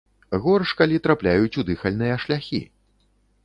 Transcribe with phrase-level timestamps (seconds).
[0.45, 2.67] Горш, калі трапляюць у дыхальныя шляхі.